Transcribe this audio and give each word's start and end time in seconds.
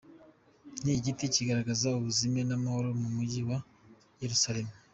Ni 0.83 0.91
igiti 0.97 1.25
kigaragaza 1.35 1.87
ubuzima 1.99 2.39
n’amahoro 2.43 2.87
mu 3.01 3.07
Mujyi 3.15 3.41
wa 3.49 3.57
Yeruzalemu. 4.21 4.73